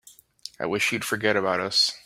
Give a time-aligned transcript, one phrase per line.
[0.59, 1.93] I wish you'd forget about us.